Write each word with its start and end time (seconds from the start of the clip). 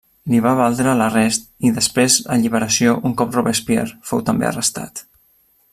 Li 0.33 0.37
va 0.43 0.53
valdre 0.59 0.95
l'arrest 1.01 1.45
i 1.69 1.73
després 1.75 2.15
alliberació 2.37 2.97
un 3.11 3.15
cop 3.21 3.39
Robespierre 3.39 3.97
fou 4.13 4.25
també 4.31 4.49
arrestat. 4.53 5.05